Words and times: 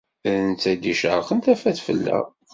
D 0.23 0.25
netta 0.49 0.69
i 0.73 0.75
d-icerqen 0.81 1.39
tafat 1.39 1.77
fell-aɣ. 1.87 2.25